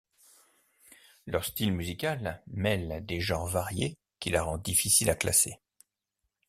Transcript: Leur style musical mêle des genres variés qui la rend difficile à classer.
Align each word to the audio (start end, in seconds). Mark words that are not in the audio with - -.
Leur 1.27 1.45
style 1.45 1.71
musical 1.73 2.41
mêle 2.47 3.05
des 3.05 3.21
genres 3.21 3.45
variés 3.47 3.99
qui 4.19 4.31
la 4.31 4.41
rend 4.41 4.57
difficile 4.57 5.11
à 5.11 5.15
classer. 5.15 5.59